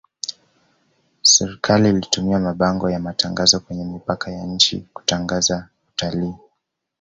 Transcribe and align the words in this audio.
swrikali 1.21 1.89
itumia 1.89 2.39
mabango 2.39 2.89
ya 2.89 2.99
matangazo 2.99 3.59
kwenye 3.59 3.85
mipaka 3.85 4.31
ya 4.31 4.45
nchi 4.45 4.81
kutangaza 4.93 5.67
utalii 5.89 6.33